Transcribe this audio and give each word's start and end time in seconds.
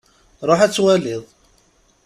Ruḥ 0.47 0.59
ad 0.61 0.71
twaliḍ. 0.73 1.23